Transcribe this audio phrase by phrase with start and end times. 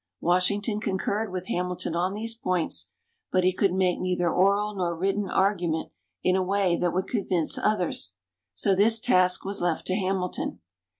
[0.19, 2.89] Washington concurred with Hamilton on these points,
[3.31, 5.91] but he could make neither oral nor written argument
[6.23, 8.15] in a way that would convince others;
[8.55, 10.59] so this task was left to Hamilton.